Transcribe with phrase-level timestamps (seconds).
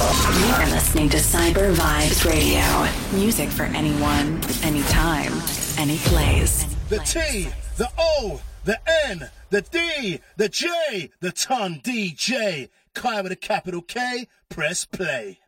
[0.00, 3.18] You are listening to Cyber Vibes Radio.
[3.20, 5.30] Music for anyone, anytime,
[5.76, 6.64] any place.
[6.88, 8.78] The T, the O, the
[9.08, 12.70] N, the D, the J, the ton DJ.
[12.94, 15.39] Kai with a capital K, press play.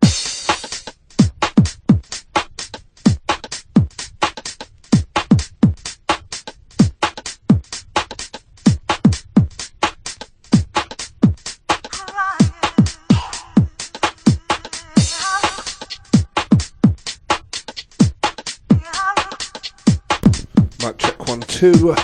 [21.63, 21.95] 2.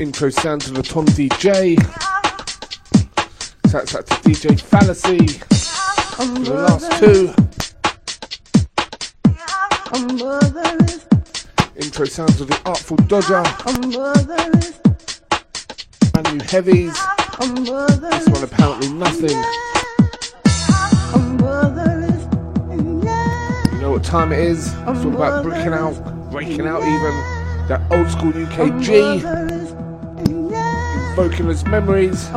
[0.00, 1.78] Intro sounds of the Tom DJ.
[3.70, 5.28] Shouts out to DJ Fallacy
[6.16, 7.32] for the last two.
[11.80, 13.44] Intro sounds of the Artful Dodger.
[16.10, 16.98] Brand new heavies.
[18.00, 19.38] This one apparently nothing.
[23.72, 24.66] You know what time it is?
[24.66, 26.11] It's all about bricking out
[26.44, 27.14] breaking out even
[27.68, 29.22] that old school UKG,
[31.10, 32.28] invoking those memories,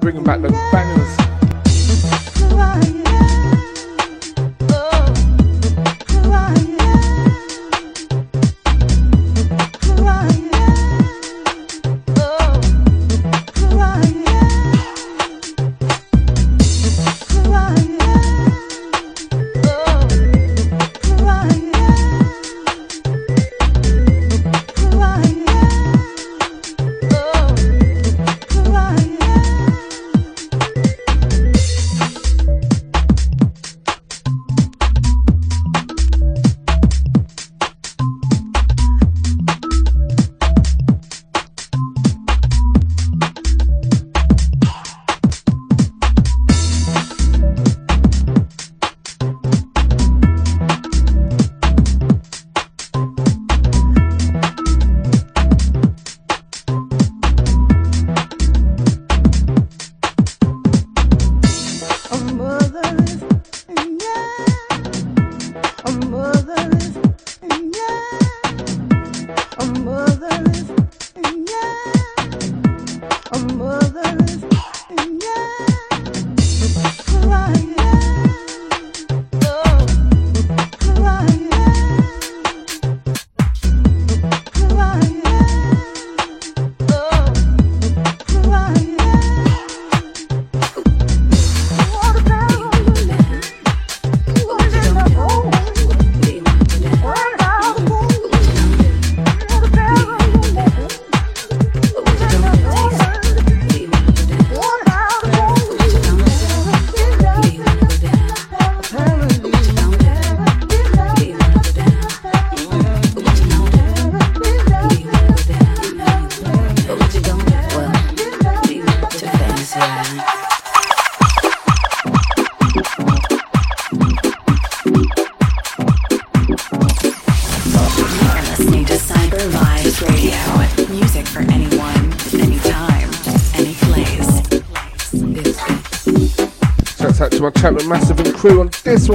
[0.00, 1.28] bringing back those bangers.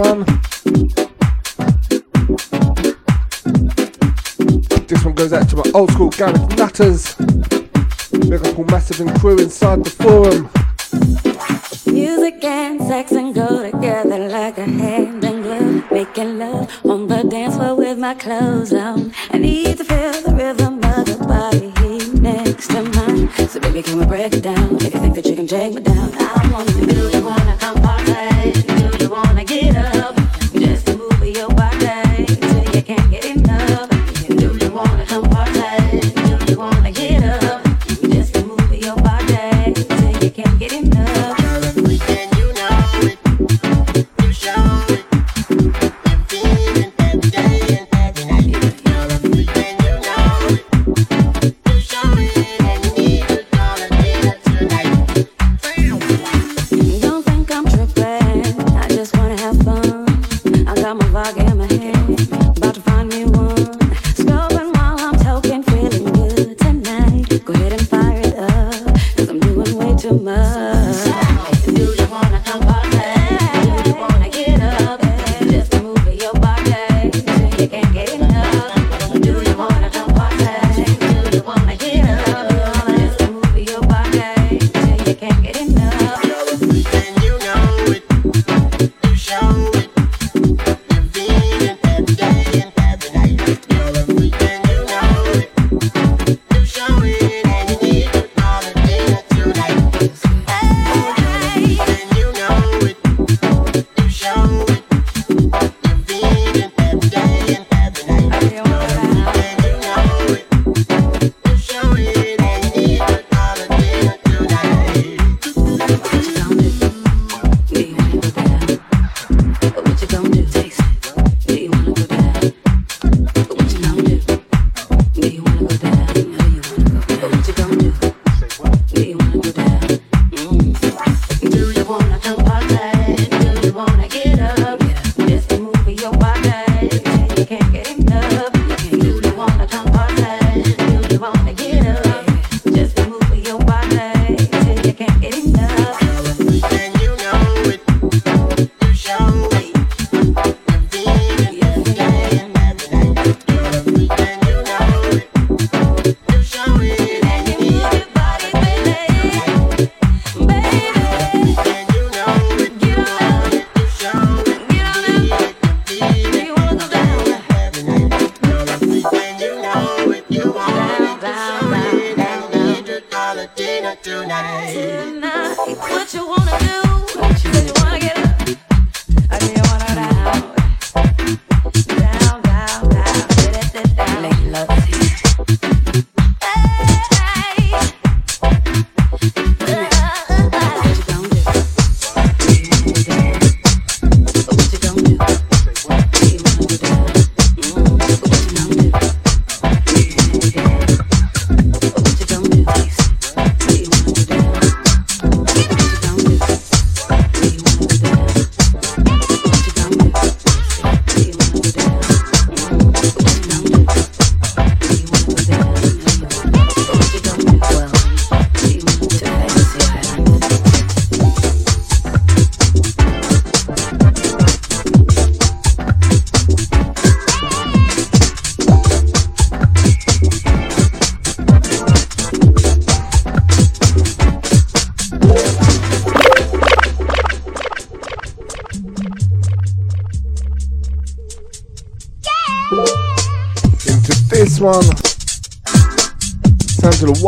[0.03, 0.32] one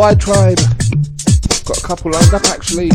[0.05, 0.59] Y Tribe.
[1.65, 2.89] Got a couple lined up actually.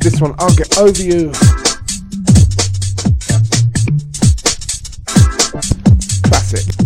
[0.00, 1.30] This one, I'll get over you.
[6.50, 6.81] this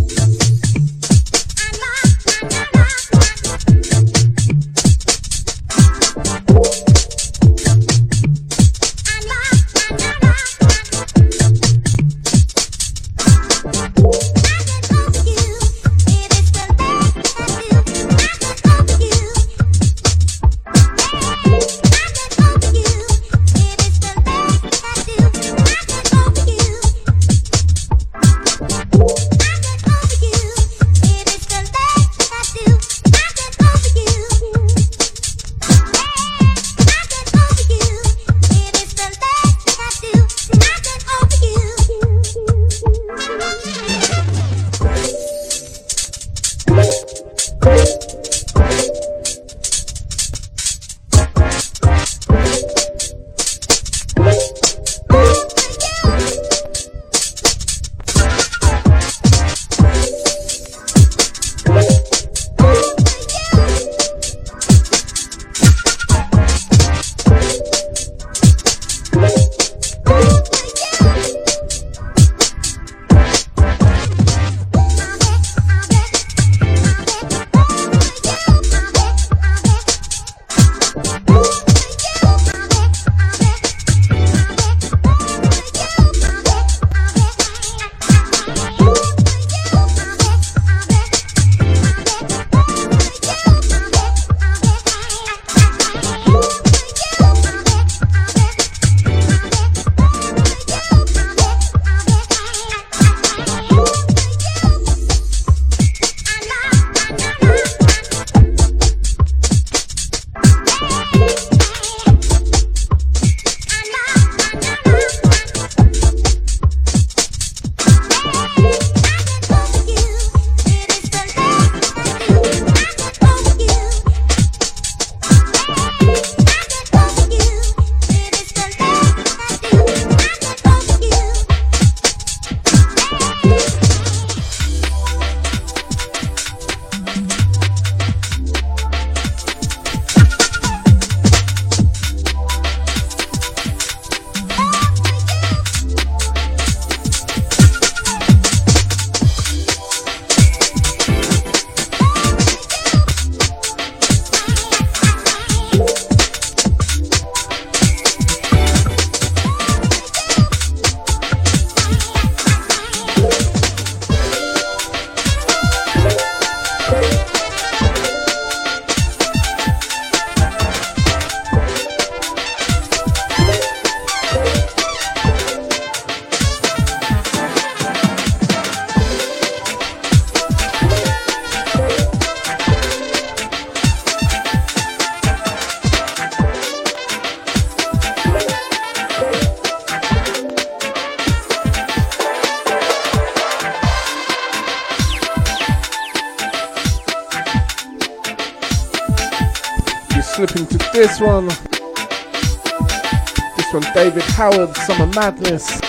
[205.16, 205.80] Madness.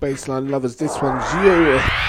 [0.00, 2.03] Bassline lovers, this one's you.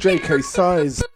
[0.00, 1.09] JK Size.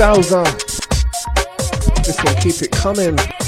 [0.00, 0.32] This
[2.24, 3.39] one, keep it coming.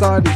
[0.00, 0.29] Esco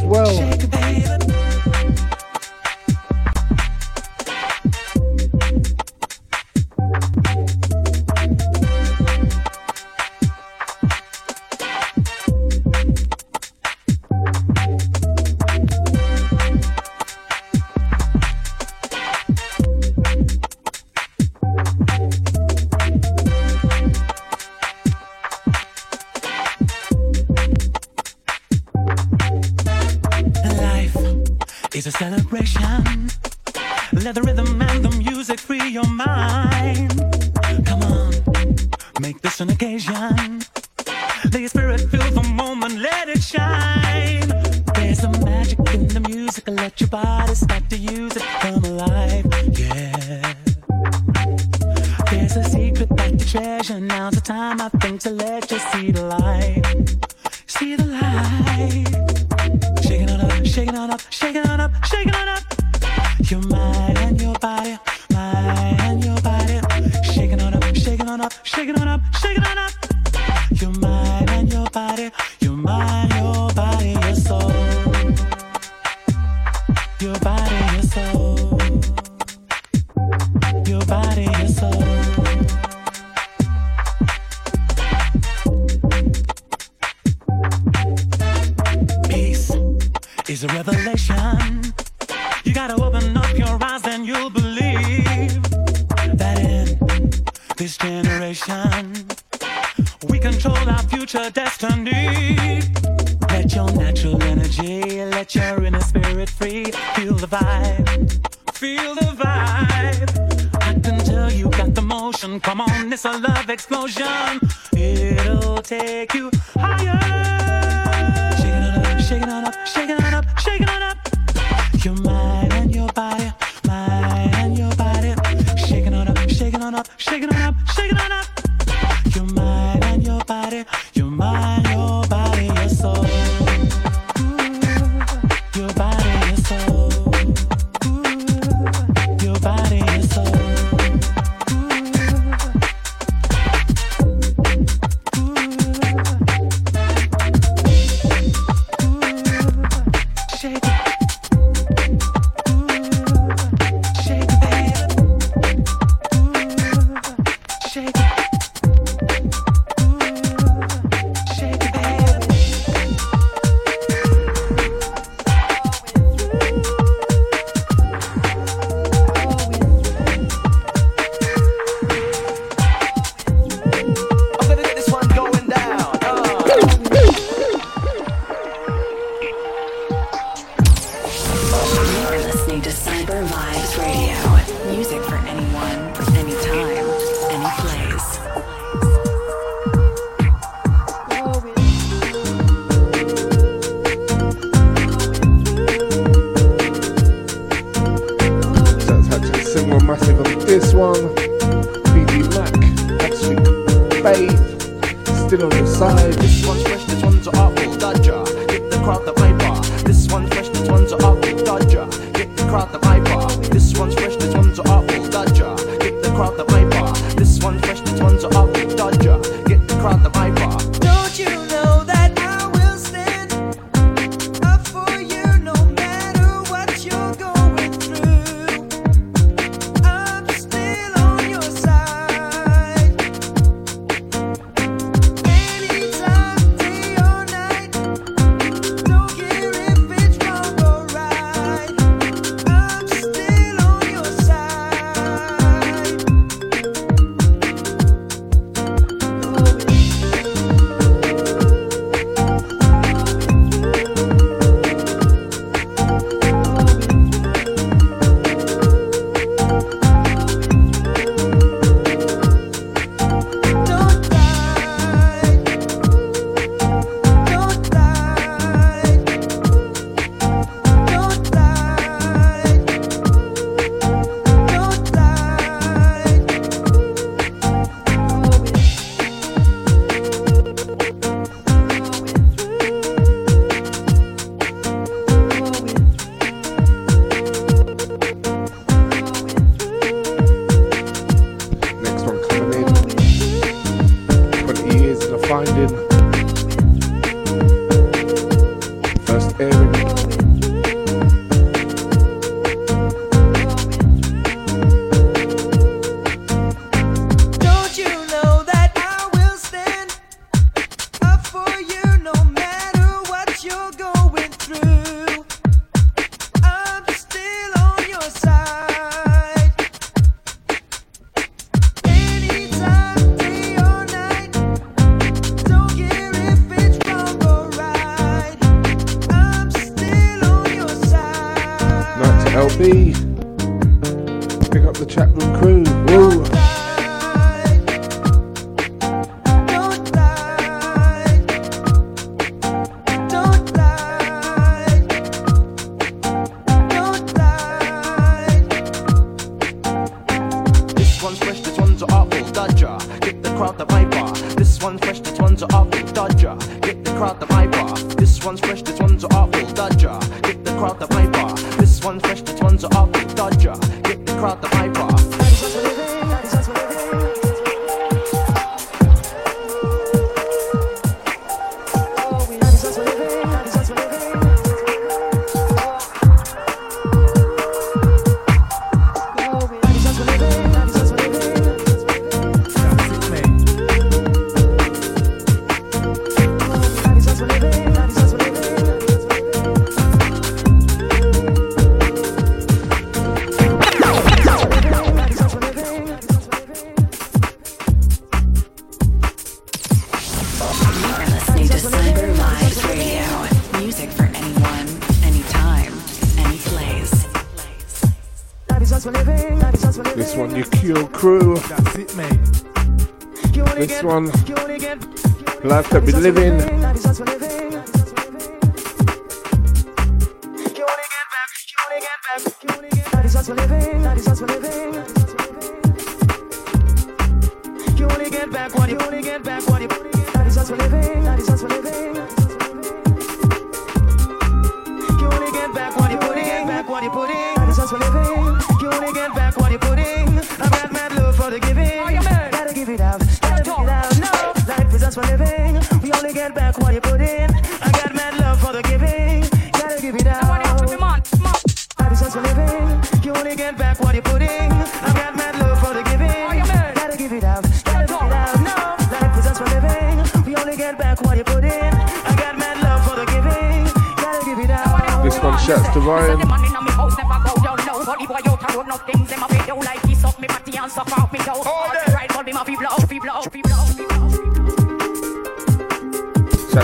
[415.45, 416.54] Love to be living.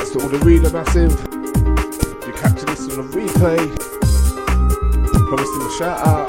[0.02, 1.12] That's to all the Reader Massive.
[2.26, 3.60] You capture this on a replay.
[5.28, 6.28] Promise him a shout out.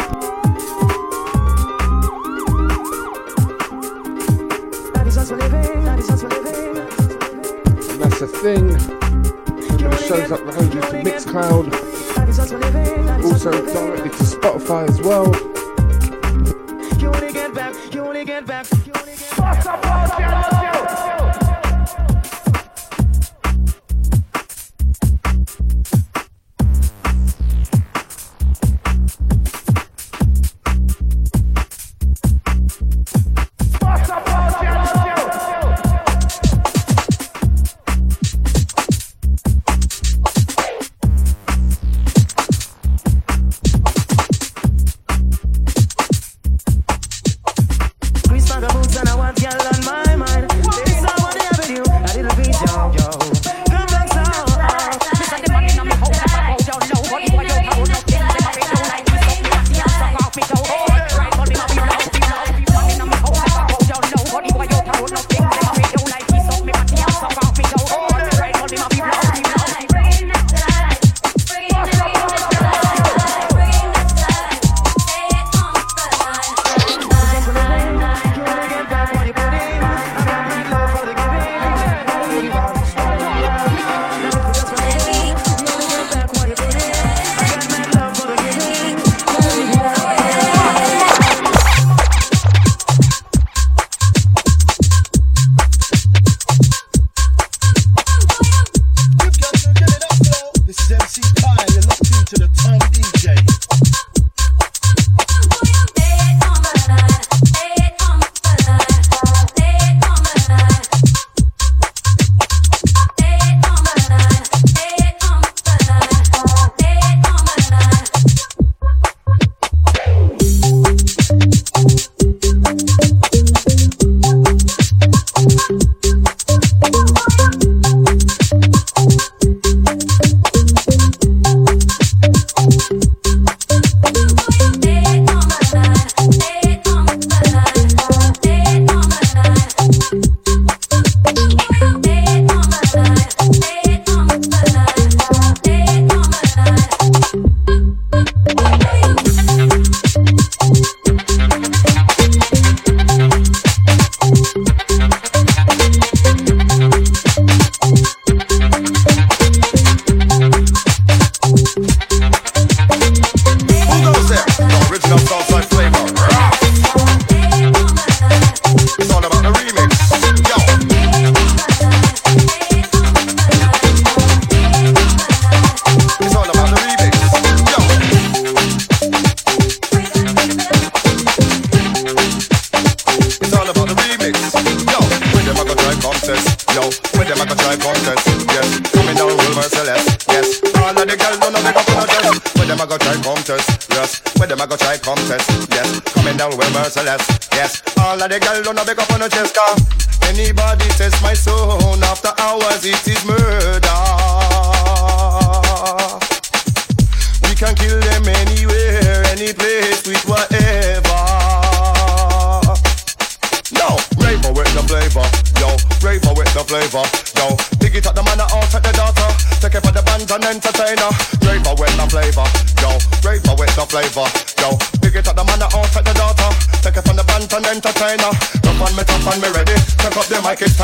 [7.89, 8.77] And that's the thing.
[9.57, 11.73] It shows up the hundreds to Mixcloud.
[13.25, 15.33] Also directly to Spotify as well.
[17.01, 20.42] You get back, you get back, you get back.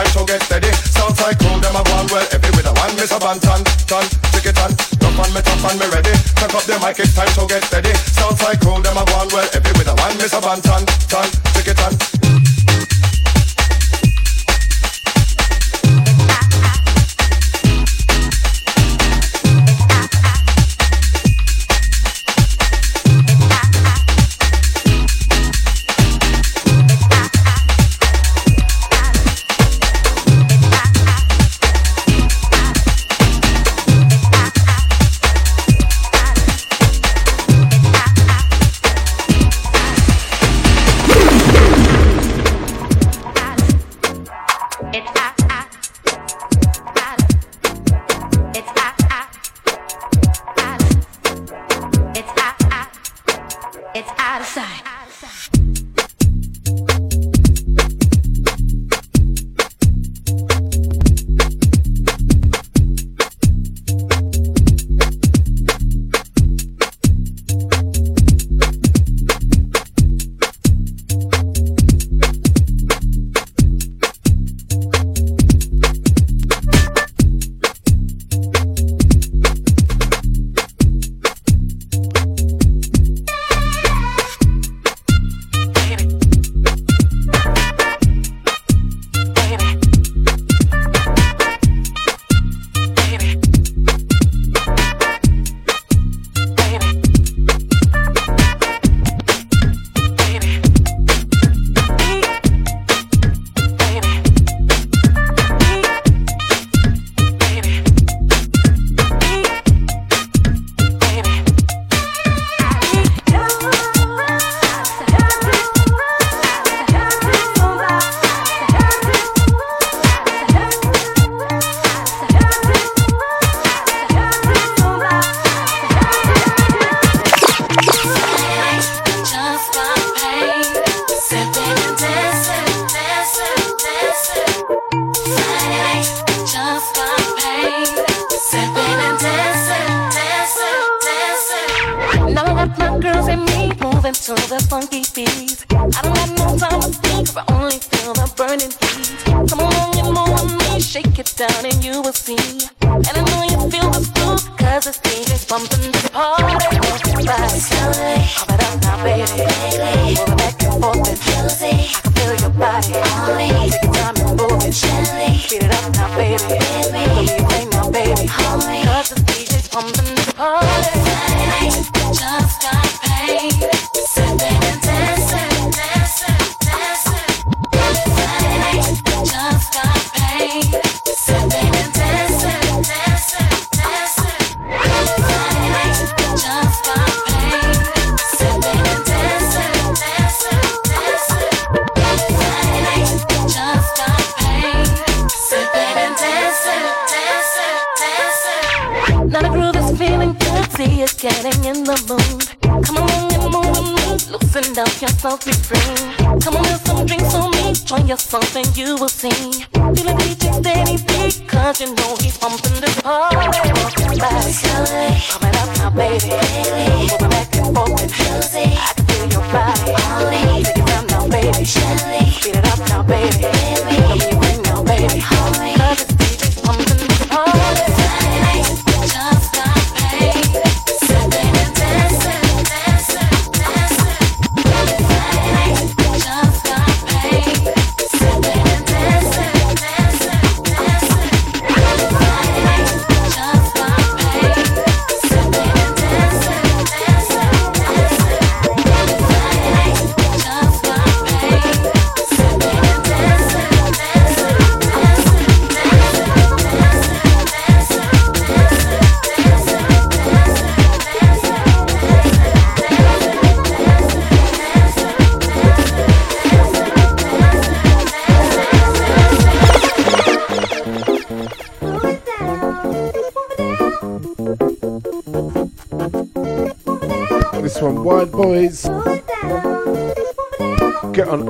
[0.09, 0.73] like to get steady.
[0.73, 2.95] Sounds like them a one well every with a one.
[2.97, 4.73] Miss a bantan, tan, ticket on.
[4.77, 6.13] Tough on me, top on me ready.
[6.35, 7.93] Tuck up the mic, it's time to get steady.
[7.95, 10.17] Sounds like them a one well every with a one.
[10.19, 12.28] Miss a bantan, tan, ticket on.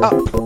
[0.00, 0.37] Get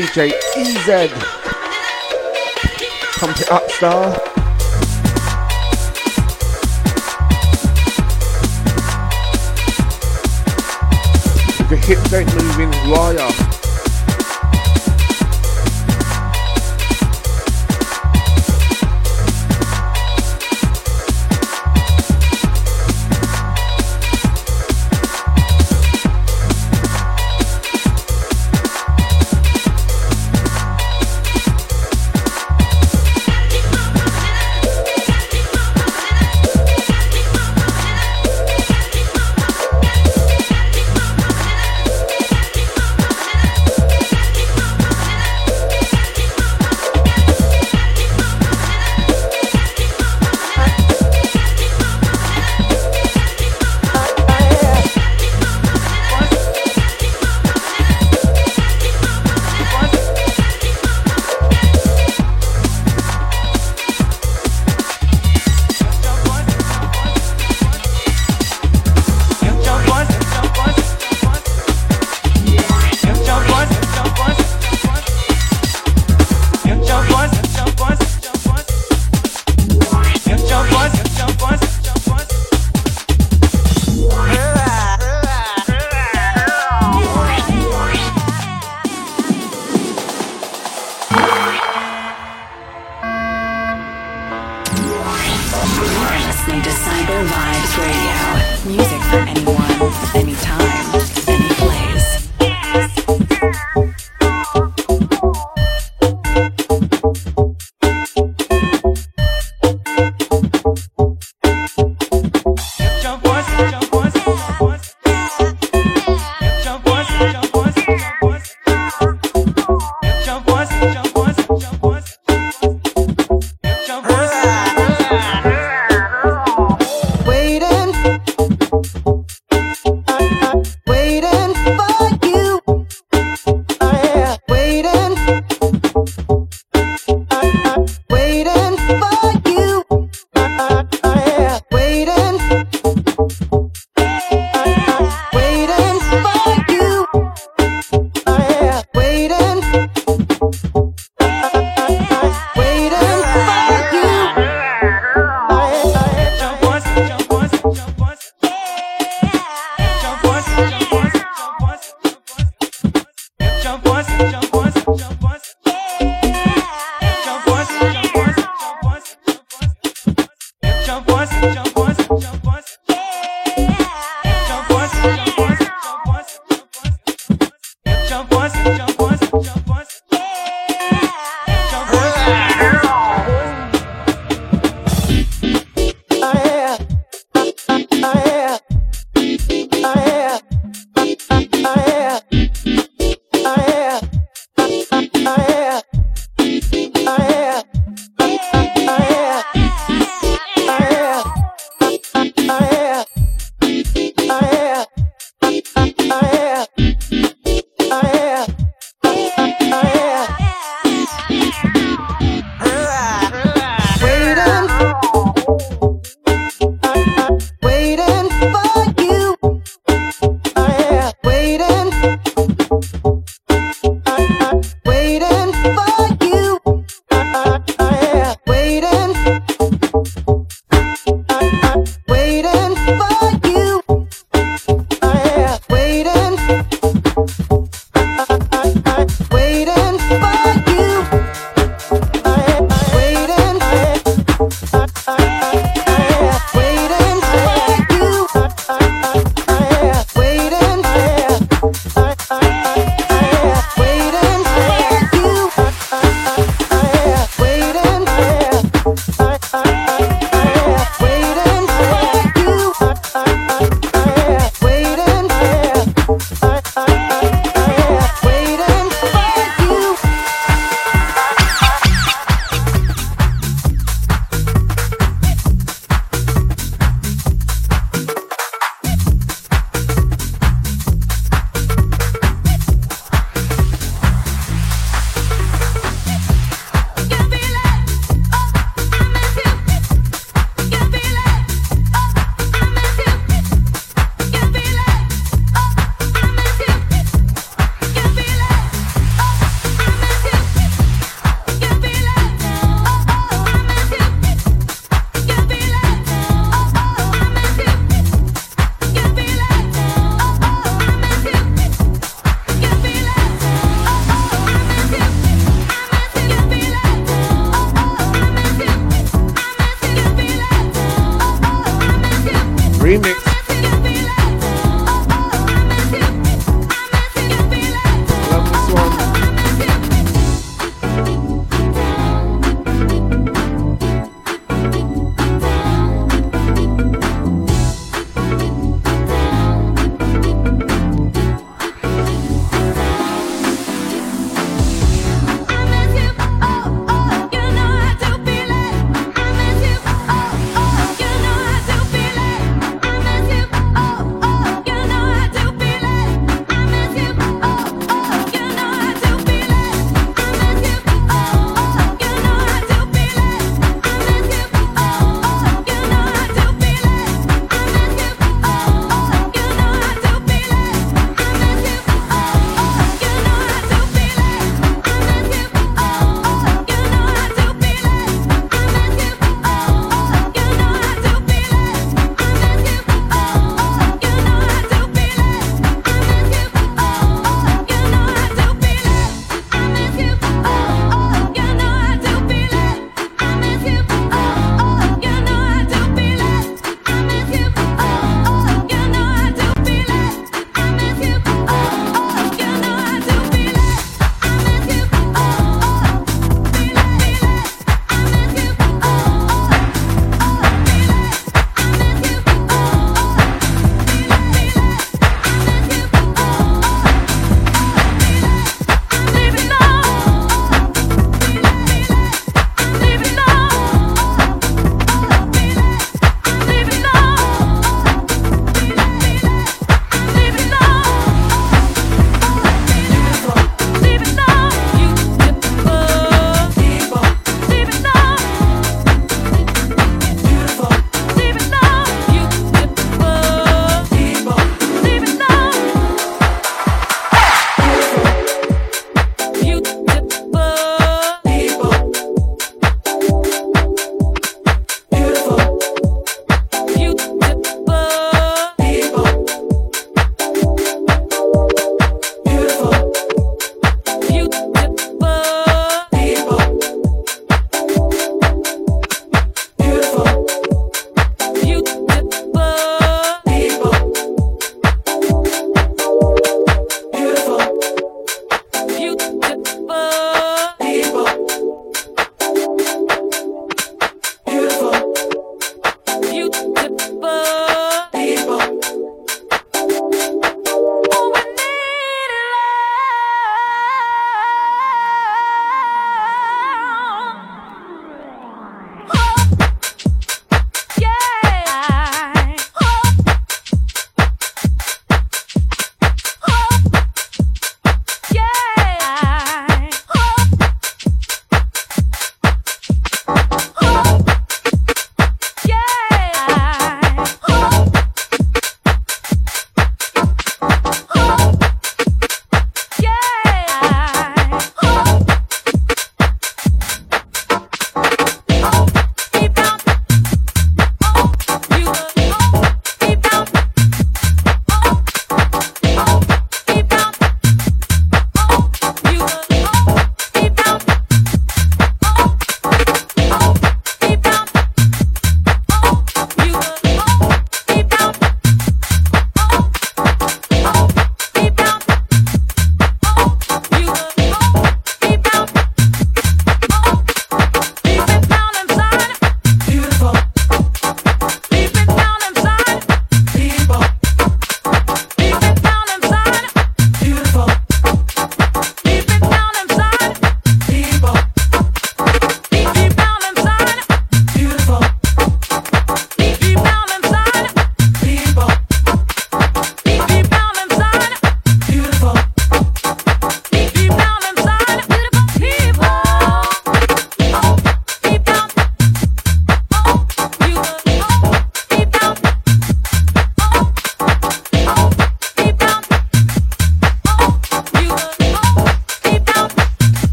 [0.00, 1.12] DJ EZ.
[3.18, 4.12] Pump it up, star.
[11.58, 13.49] The your hips ain't moving, wire.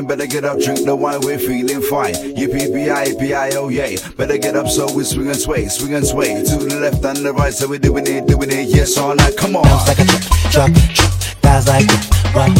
[0.00, 0.06] time.
[0.06, 2.14] Better get up, drink the wine, we're feeling fine.
[2.14, 3.96] UPPI, PIO, oh, yay.
[4.16, 6.42] Better get up so we swing and sway, swing and sway.
[6.44, 9.36] To the left and the right, so we're doing it, doing it, yes, all night.
[9.36, 9.62] Come on.
[9.62, 11.12] Bounce like a truck, truck, drop,
[11.42, 12.54] thighs like it, run,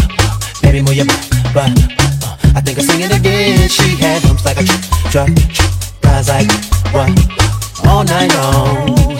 [0.63, 1.73] baby, move your butt, butt.
[2.57, 3.69] I think I'm singing again.
[3.69, 5.71] She had bumps like a truck, truck, drop,
[6.03, 7.15] thighs like it, run,
[7.87, 9.20] all night long.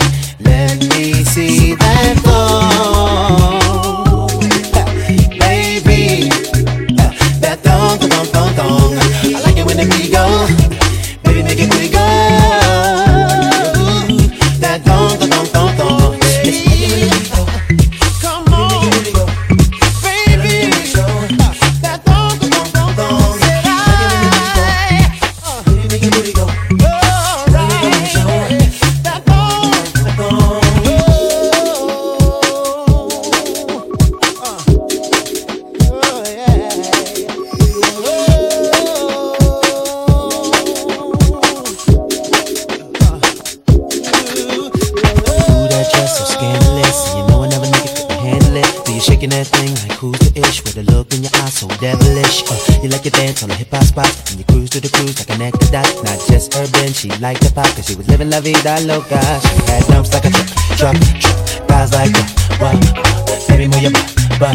[57.01, 59.17] She liked the pop cause she was living la vida loca.
[59.41, 60.47] She had dumps like a truck,
[60.77, 61.33] truck, truck.
[61.67, 62.21] Thighs like a
[62.61, 62.77] wow,
[63.47, 63.91] baby move your
[64.37, 64.53] butt,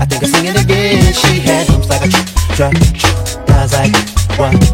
[0.00, 1.12] I think I'm singing again.
[1.12, 3.46] She had dumps like a truck, truck, truck.
[3.46, 4.69] Thighs like a wow.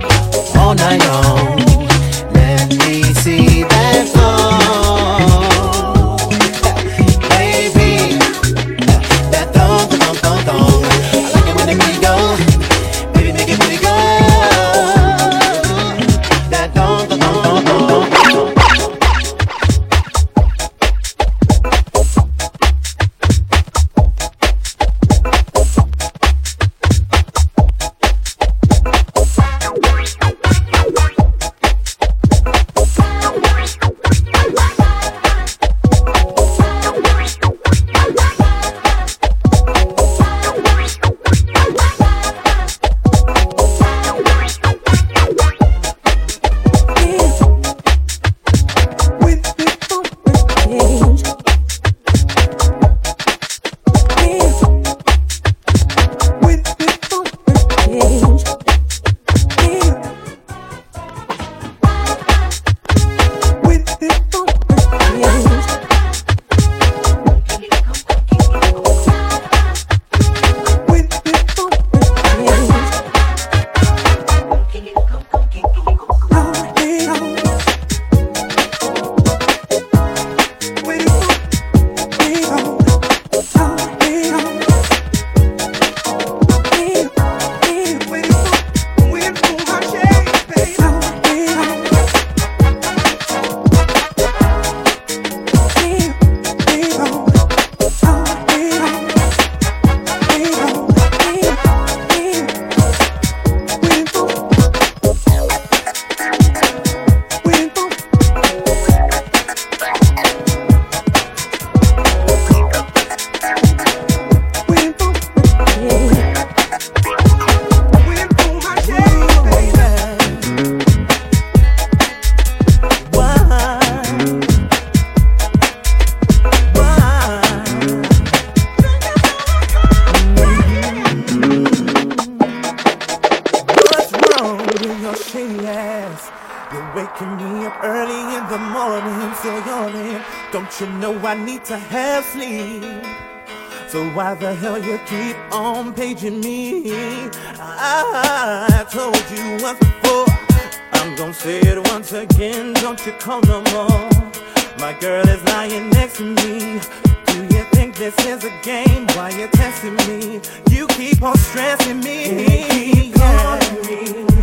[154.87, 156.79] My girl is lying next to me.
[157.27, 159.09] Do you think this is a game?
[159.17, 160.41] Why you testing me?
[160.71, 162.45] You keep on stressing me.
[162.45, 164.36] You keep calling me.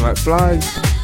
[0.00, 0.99] Like flies.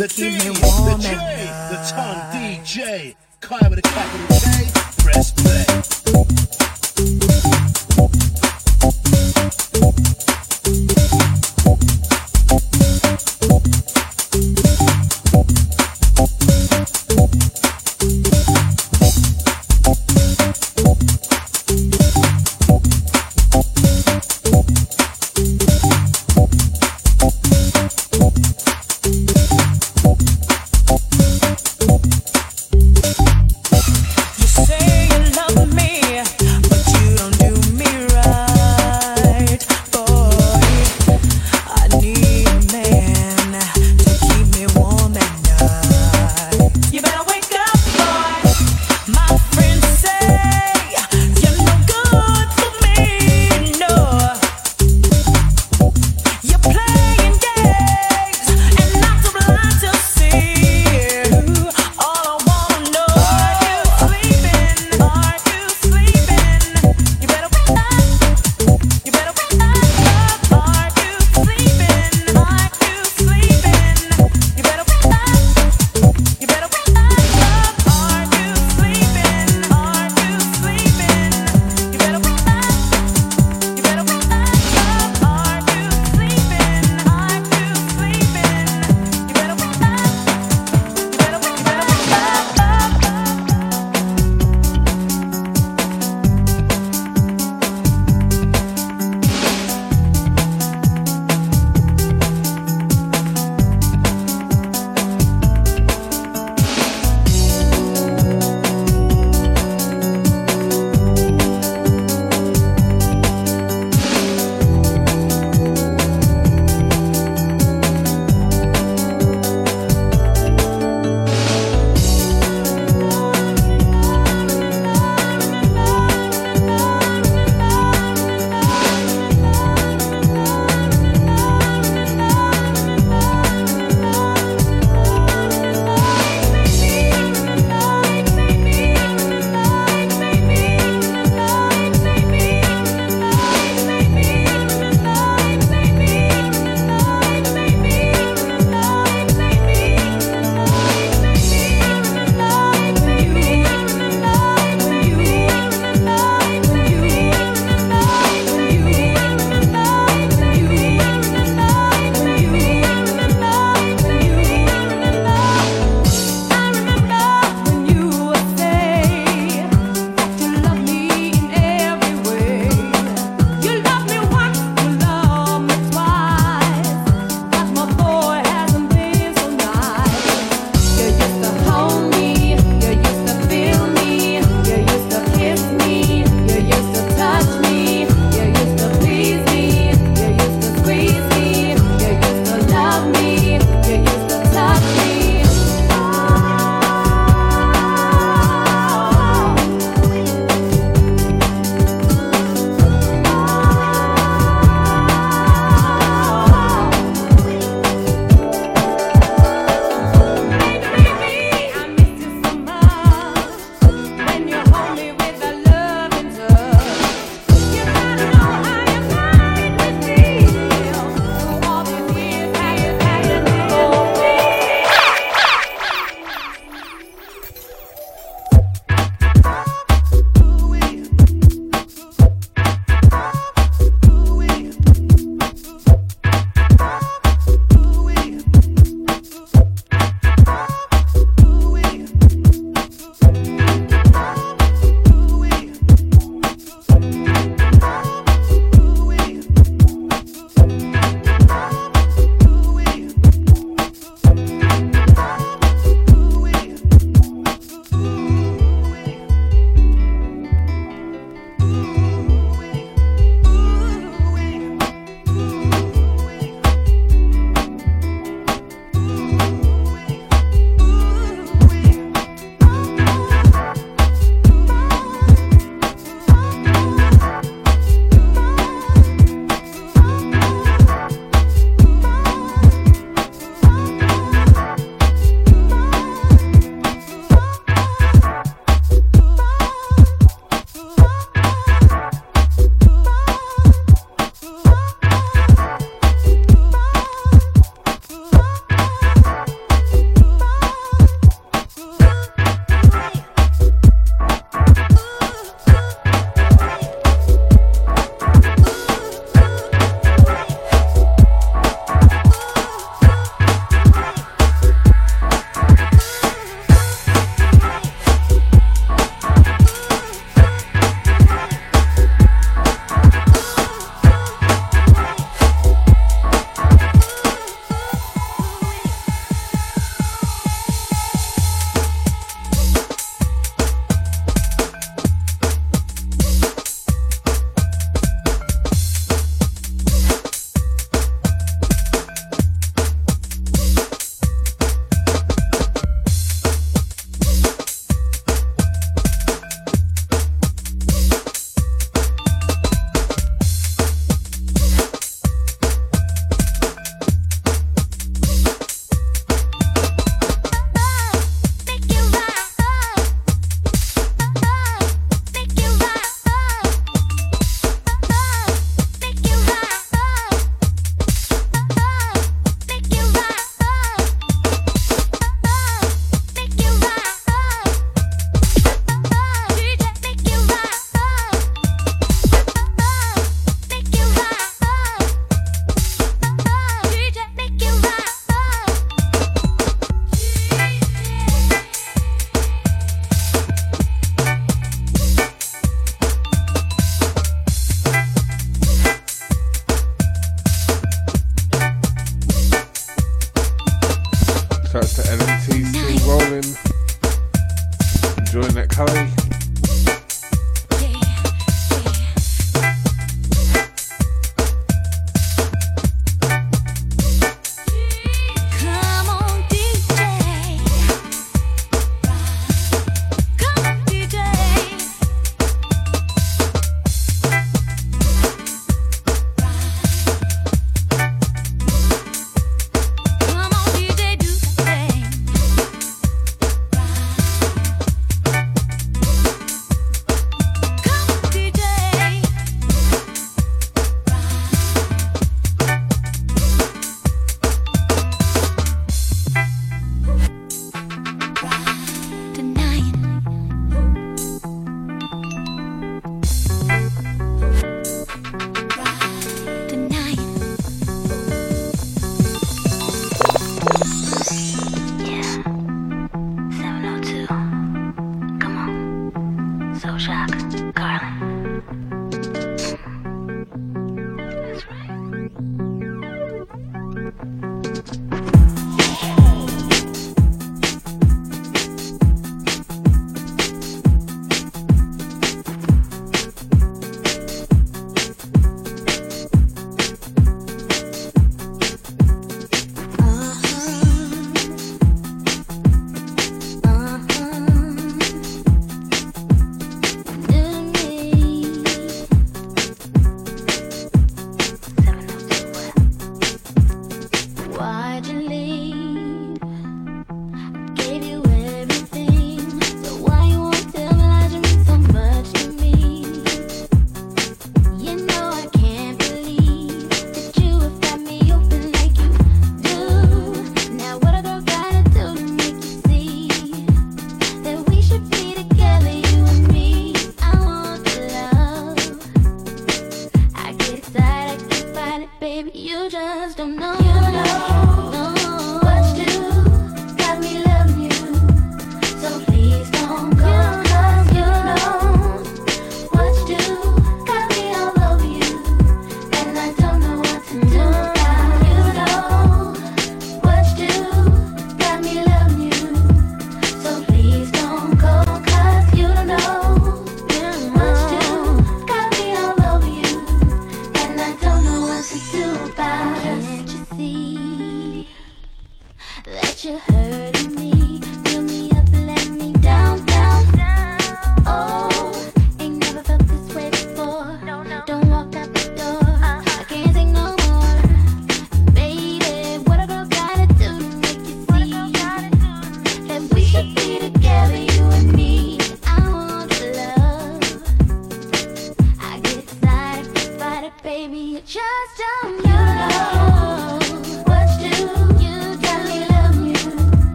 [0.00, 1.14] The D, the J,
[1.68, 5.69] the tongue DJ, Kai with a capital K, press play.